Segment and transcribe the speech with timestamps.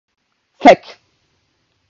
[0.63, 0.83] Fek.